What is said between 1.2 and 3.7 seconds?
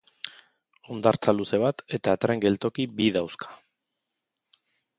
luze bat eta tren-geltoki bi dauzka.